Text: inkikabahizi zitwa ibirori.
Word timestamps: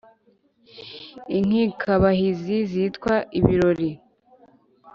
inkikabahizi 1.37 2.55
zitwa 2.71 3.15
ibirori. 3.39 3.89